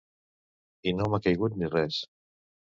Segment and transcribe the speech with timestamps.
[0.85, 2.03] I no m'ha caigut ni res.